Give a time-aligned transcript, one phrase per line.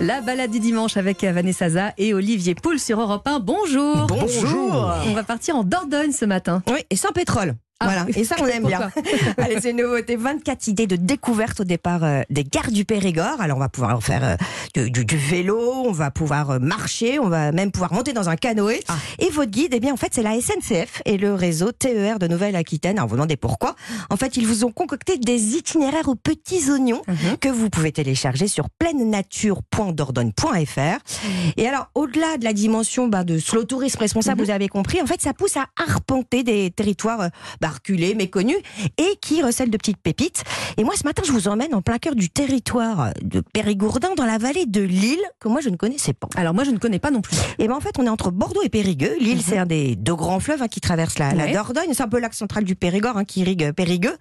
[0.00, 3.40] La balade du dimanche avec Vanessa Zaza et Olivier Poul sur Europe 1.
[3.40, 4.06] Bonjour.
[4.06, 4.92] Bonjour.
[5.06, 6.62] On va partir en Dordogne ce matin.
[6.66, 7.54] Oui, et sans pétrole.
[7.78, 8.90] Ah, voilà, et ça on aime bien.
[9.36, 10.16] Allez, c'est une nouveauté.
[10.16, 13.38] 24 idées de découverte au départ euh, des gares du Périgord.
[13.40, 14.36] Alors on va pouvoir faire euh,
[14.74, 18.30] du, du- du vélo, on va pouvoir euh, marcher, on va même pouvoir monter dans
[18.30, 18.80] un canoë.
[18.88, 18.94] Ah.
[19.18, 22.26] Et votre guide, eh bien en fait c'est la SNCF et le réseau TER de
[22.28, 22.96] Nouvelle-Aquitaine.
[22.96, 23.76] Alors vous demandez pourquoi
[24.08, 27.36] En fait ils vous ont concocté des itinéraires aux petits oignons Mhm.
[27.40, 30.98] que vous pouvez télécharger sur pleine-nature.dordogne.fr.
[31.56, 35.06] Et alors, au-delà de la dimension bah, de slow tourisme responsable, vous avez compris, en
[35.06, 37.28] fait, ça pousse à arpenter des territoires euh,
[37.66, 38.58] bah, reculés, méconnus,
[38.98, 40.44] et qui recèlent de petites pépites.
[40.76, 44.26] Et moi, ce matin, je vous emmène en plein cœur du territoire de Périgourdin, dans
[44.26, 46.28] la vallée de Lille, que moi, je ne connaissais pas.
[46.36, 47.36] Alors moi je ne connais pas non plus.
[47.58, 49.14] Et ben en fait, on est entre Bordeaux et Périgueux.
[49.20, 51.32] L'île, c'est un des deux grands fleuves hein, qui traversent la.
[51.52, 51.88] Dordogne.
[51.92, 54.16] C'est un peu l'axe central du Périgord hein, qui irrigue euh, Périgueux.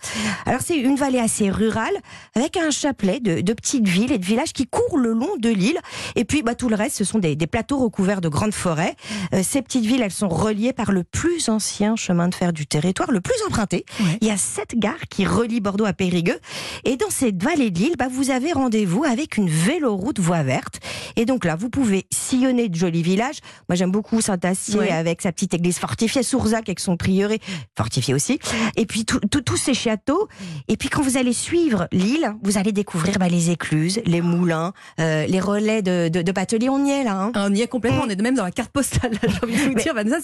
[0.45, 1.93] Alors c'est une vallée assez rurale
[2.35, 5.49] avec un chapelet de, de petites villes et de villages qui courent le long de
[5.49, 5.79] l'île.
[6.15, 8.95] Et puis bah, tout le reste, ce sont des, des plateaux recouverts de grandes forêts.
[9.33, 12.67] Euh, ces petites villes, elles sont reliées par le plus ancien chemin de fer du
[12.67, 13.85] territoire, le plus emprunté.
[13.99, 14.17] Ouais.
[14.21, 16.39] Il y a sept gares qui relient Bordeaux à Périgueux.
[16.83, 20.79] Et dans cette vallée de l'île, bah, vous avez rendez-vous avec une véloroute voie verte.
[21.15, 23.37] Et donc là, vous pouvez sillonner de jolis villages.
[23.69, 24.91] Moi, j'aime beaucoup Saint-Astier Ouais.
[24.91, 27.39] avec sa petite église fortifiée, Sourzac avec son prieuré
[27.77, 28.39] fortifié aussi.
[28.75, 30.27] Et puis tous ces châteaux.
[30.67, 34.73] Et puis quand vous allez suivre l'île, vous allez découvrir bah, les écluses, les moulins,
[34.99, 36.23] euh, les relais de, de.
[36.69, 37.15] On y est là.
[37.21, 37.31] hein.
[37.35, 39.11] On y est complètement, on est de même dans la carte postale.
[39.21, 40.17] J'ai envie de vous dire, Vanessa,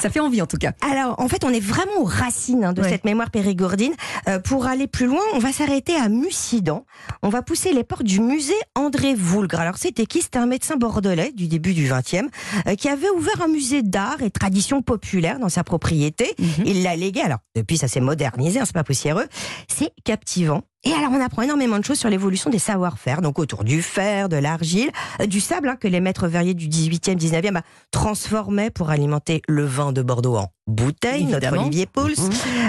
[0.00, 0.72] ça fait envie en tout cas.
[0.80, 2.88] Alors, en fait, on est vraiment aux racines hein, de Ouais.
[2.88, 3.92] cette mémoire périgourdine.
[4.28, 6.84] Euh, pour aller plus loin, on va s'arrêter à Mussidan.
[7.22, 9.60] On va pousser les portes du musée André Voulgre.
[9.60, 10.22] Alors, c'était qui?
[10.22, 12.24] C'était un médecin bordelais du début du XXe
[12.66, 16.34] euh, qui avait ouvert un musée d'art et tradition populaire dans sa propriété.
[16.38, 16.46] Mhm.
[16.66, 17.20] Il l'a légué.
[17.22, 19.26] Alors, depuis, ça s'est modernisé, hein, c'est pas poussiéreux.
[19.68, 20.62] C'est captivant.
[20.86, 24.28] Et alors, on apprend énormément de choses sur l'évolution des savoir-faire, donc autour du fer,
[24.28, 28.70] de l'argile, euh, du sable, hein, que les maîtres verriers du 18e, 19e bah, transformaient
[28.70, 31.58] pour alimenter le vin de Bordeaux en bouteille, notre.
[31.58, 32.14] Olivier Pouls.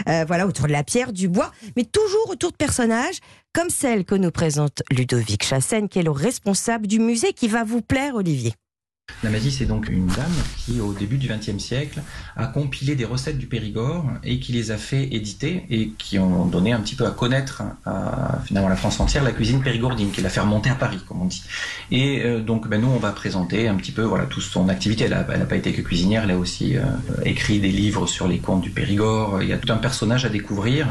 [0.10, 3.20] Euh, voilà, autour de la pierre, du bois, mais toujours autour de personnages
[3.54, 7.64] comme celle que nous présente Ludovic Chassen, qui est le responsable du musée qui va
[7.64, 8.54] vous plaire, Olivier.
[9.24, 12.02] Namazie, c'est donc une dame qui, au début du XXe siècle,
[12.36, 16.46] a compilé des recettes du Périgord et qui les a fait éditer et qui ont
[16.46, 20.30] donné un petit peu à connaître à la France entière la cuisine périgourdine, qui l'a
[20.30, 21.42] fait remonter à Paris, comme on dit.
[21.90, 25.06] Et euh, donc, ben, nous, on va présenter un petit peu voilà toute son activité.
[25.06, 26.84] Elle n'a pas été que cuisinière, elle a aussi euh,
[27.26, 29.42] écrit des livres sur les contes du Périgord.
[29.42, 30.88] Il y a tout un personnage à découvrir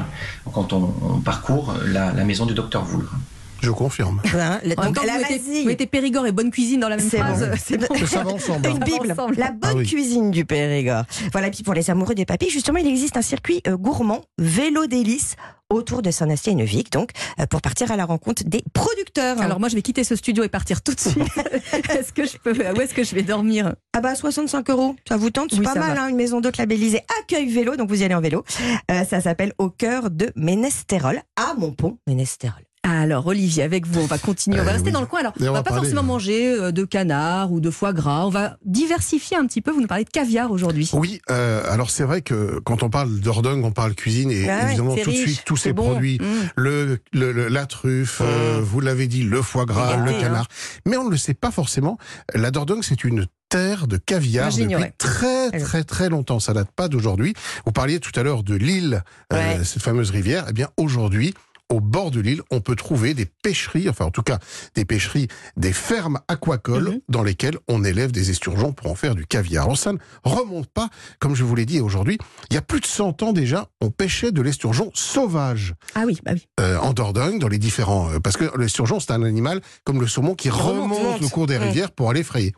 [0.52, 3.16] quand on, parcourt la, la maison du docteur Voulgre.
[3.62, 4.20] Je confirme.
[4.34, 6.88] Hein, le- donc, temps, la vous mettez, Vasie, vous mettez Périgord et bonne cuisine dans
[6.88, 7.48] la même C'est phrase.
[7.48, 7.56] bon.
[7.62, 8.06] C'est bon.
[8.06, 8.68] Ça va ensemble.
[8.68, 8.84] Une hein.
[8.84, 9.34] Bible, ensemble.
[9.38, 9.86] la bonne Ah oui.
[9.86, 11.04] cuisine du Périgord.
[11.32, 14.22] Voilà, et puis pour les amoureux des papilles, justement, il existe un circuit euh, gourmand,
[14.38, 15.36] vélo délice,
[15.68, 19.40] autour de Saint-Astier et Neuvik, donc, euh, pour partir à la rencontre des producteurs.
[19.40, 21.16] Alors moi je vais quitter ce studio et partir tout de suite.
[21.90, 23.74] est-ce que je peux Où est-ce que je vais dormir?
[23.92, 25.50] Ah bah 65 euros, ça vous tente?
[25.50, 28.14] C'est Oui, pas mal, hein, une maison d'hôte labellisée Accueil Vélo, donc vous y allez
[28.14, 28.44] en vélo.
[28.92, 32.62] Euh, ça s'appelle Au cœur de Ménestérol, à Montpont, Ménestérol.
[32.88, 34.60] Alors Olivier, avec vous, on va continuer.
[34.60, 34.92] On va Euh, rester oui.
[34.92, 35.20] dans le coin.
[35.20, 38.24] Alors, on on va pas parler, forcément manger euh, de canard ou de foie gras.
[38.26, 39.72] On va diversifier un petit peu.
[39.72, 40.88] Vous nous parlez de caviar aujourd'hui.
[40.92, 44.58] Oui, euh, alors c'est vrai que quand on parle d'Ordung, on parle cuisine et Ah
[44.58, 45.90] ouais, évidemment tout de suite tous ces bon.
[45.90, 46.24] produits, Mmh.
[46.56, 50.46] le, le- le- la truffe, euh, vous l'avez dit, le foie gras, le gâté, canard.
[50.86, 51.98] Mais on ne le sait pas forcément.
[52.34, 56.38] La Dordogne, c'est une terre de caviar Moi, depuis très très très longtemps.
[56.40, 57.34] Ça date pas d'aujourd'hui.
[57.64, 59.02] Vous parliez tout à l'heure de l'île,
[59.32, 60.46] euh, cette fameuse rivière.
[60.48, 61.34] Eh bien aujourd'hui.
[61.68, 64.38] Au bord de l'île, on peut trouver des pêcheries, enfin en tout cas
[64.76, 67.00] des pêcheries, des fermes aquacoles Mhm.
[67.08, 69.64] dans lesquelles on élève des esturgeons pour en faire du caviar.
[69.64, 70.88] Alors ça ne remonte pas,
[71.18, 72.18] comme je vous l'ai dit aujourd'hui,
[72.50, 76.18] il y a plus de 100 ans déjà, on pêchait de l'esturgeon sauvage Ah oui,
[76.24, 76.46] bah oui.
[76.60, 78.10] euh, en Dordogne, dans les différents...
[78.12, 81.58] euh, parce que l'esturgeon, c'est un animal comme le saumon qui Remonte, le cours des
[81.58, 82.54] rivières pour aller frayer.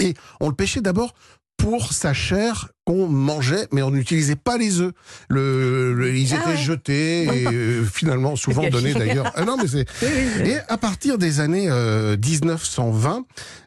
[0.00, 1.14] Et on le pêchait d'abord
[1.56, 4.92] pour sa chair qu'on mangeait, mais on n'utilisait pas les œufs.
[5.28, 6.56] Le, le- ils Ah étaient ouais.
[6.56, 9.32] jetés et euh, finalement souvent donnés d'ailleurs.
[9.34, 9.86] Ah non, mais c'est
[10.46, 13.24] et à partir des années euh, 1920,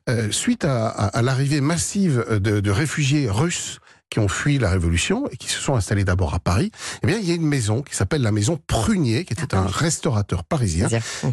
[0.10, 3.80] euh, suite à, à- à l'arrivée massive de, de réfugiés russes
[4.10, 6.72] qui ont fui la révolution et qui se sont installés d'abord à Paris,
[7.04, 9.66] eh bien, il y a une maison qui s'appelle la maison Prunier, qui était un
[9.68, 10.88] restaurateur parisien,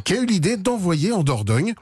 [0.05, 1.75] qui a eu l'idée d'envoyer en Dordogne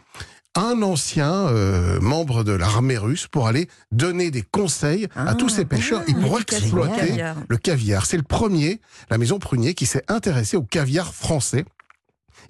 [0.55, 5.49] un ancien euh, membre de l'armée russe pour aller donner des conseils à Ah, tous
[5.49, 7.37] ces pêcheurs et ah, pour exploiter caviar.
[7.49, 8.07] le caviar.
[8.07, 11.65] C'est le premier, la maison Prunier, qui s'est intéressé au caviar français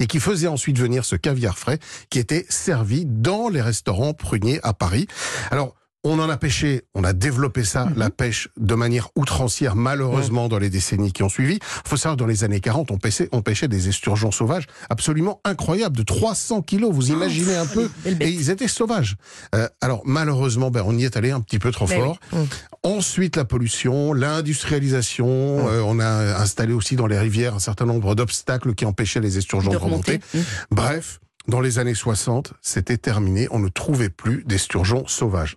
[0.01, 1.79] et qui faisait ensuite venir ce caviar frais
[2.11, 5.07] qui était servi dans les restaurants pruniers à Paris.
[5.51, 7.95] Alors, On en a pêché, on a développé ça, Mhm.
[7.97, 11.55] la pêche, de manière outrancière, malheureusement, dans les décennies qui ont suivi.
[11.55, 15.41] Il faut savoir, dans les années 40, on pêchait, on pêchait des esturgeons sauvages absolument
[15.45, 16.93] incroyables, de 300 kilos.
[16.93, 17.89] Vous imaginez un peu
[18.21, 19.17] Et ils étaient sauvages.
[19.55, 22.19] Euh, alors malheureusement, ben, on y est allé un petit peu trop Ben fort.
[22.33, 22.39] oui.
[22.41, 22.45] Mm.
[22.85, 25.29] Ensuite, la pollution, l'industrialisation.
[25.69, 29.39] euh, on a installé aussi dans les rivières un certain nombre d'obstacles qui empêchaient les
[29.39, 30.13] esturgeons De de remonter.
[30.33, 30.39] remonter.
[30.39, 30.43] Mmh.
[30.75, 33.47] Bref, dans les années 60, c'était terminé.
[33.51, 35.57] On ne trouvait plus d'esturgeons sauvages.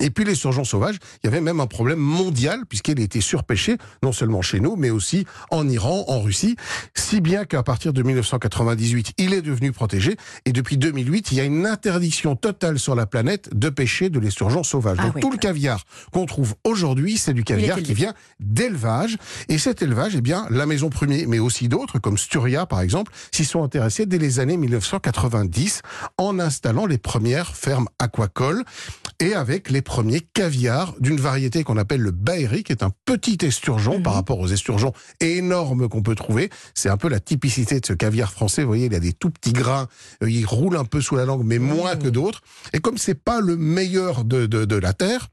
[0.00, 3.76] Et puis les surgeons sauvages, il y avait même un problème mondial puisqu'il était surpêché,
[4.02, 6.56] non seulement chez nous, mais aussi en Iran, en Russie,
[6.94, 10.16] si bien qu'à partir de 1998, il est devenu protégé.
[10.46, 14.18] Et depuis 2008, il y a une interdiction totale sur la planète de pêcher de
[14.18, 14.96] l'esturgeon sauvage.
[14.98, 15.20] Ah Donc oui.
[15.20, 19.18] tout le caviar qu'on trouve aujourd'hui, c'est du caviar qui vient d'élevage.
[19.48, 23.12] Et cet élevage, eh bien, la Maison Premier, mais aussi d'autres, comme Sturia par exemple,
[23.30, 25.82] s'y sont intéressés dès les années 1990
[26.16, 28.64] en installant les premières fermes aquacoles
[29.22, 33.38] et avec les premiers caviars d'une variété qu'on appelle le Baéry, qui est un petit
[33.42, 34.02] esturgeon Mhm.
[34.02, 36.50] par rapport aux esturgeons énormes qu'on peut trouver.
[36.74, 38.62] C'est un peu la typicité de ce caviar français.
[38.62, 39.86] Vous voyez, il a des tout petits grains,
[40.24, 42.40] euh, il roule un peu sous la langue, mais moins que d'autres.
[42.72, 45.28] Et comme c'est pas le meilleur de, de, de la terre,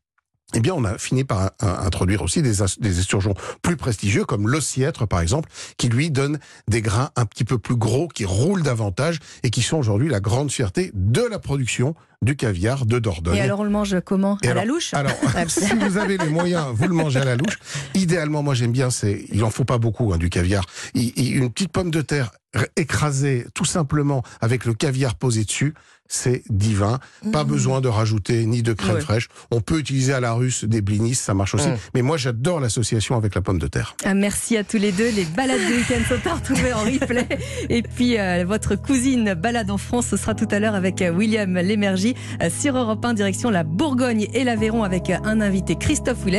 [0.56, 5.08] eh bien, on a fini par introduire aussi des, des esturgeons plus prestigieux, comme l'ossiètre,
[5.08, 9.20] par exemple, qui lui donne des grains un petit peu plus gros, qui roulent davantage
[9.44, 13.38] et qui sont aujourd'hui la grande fierté de la production du caviar de Dordogne.
[13.38, 14.38] Et alors, on le mange comment?
[14.42, 14.94] Et À la louche?
[14.94, 15.14] Alors,
[15.48, 17.60] si vous avez les moyens, vous le mangez à la louche.
[17.94, 20.66] Idéalement, moi j'aime bien, c'est, il en faut pas beaucoup hein, du caviar.
[20.96, 22.32] Il- il- une petite pomme de terre
[22.76, 25.74] écrasée tout simplement avec le caviar posé dessus,
[26.10, 27.00] c'est divin.
[27.32, 29.30] Pas besoin de rajouter ni de crème fraîche.
[29.52, 31.70] On peut utiliser à la russe des blinis, ça marche aussi.
[31.70, 31.78] Mm.
[31.94, 33.96] Mais moi j'adore l'association avec la pomme de terre.
[34.04, 35.10] Ah, merci à tous les deux.
[35.12, 37.28] Les balades de week-end sont à retrouver en replay.
[37.70, 41.12] Et puis, euh, votre cousine balade en France, ce sera tout à l'heure avec euh,
[41.12, 46.26] William Lémergie euh, sur Europe 1, direction la Bourgogne et l'Aveyron avec un invité, Christophe
[46.26, 46.38] Willem.